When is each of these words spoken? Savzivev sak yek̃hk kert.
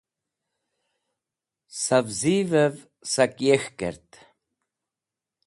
Savzivev 1.83 2.75
sak 3.11 3.33
yek̃hk 3.45 3.73
kert. 3.79 4.09